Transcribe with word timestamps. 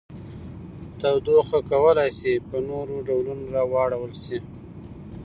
تودوخه 0.99 1.59
کولی 1.71 2.09
شي 2.17 2.33
په 2.47 2.57
نورو 2.69 2.95
ډولونو 3.07 3.45
واړول 3.73 4.13
شي. 4.23 4.37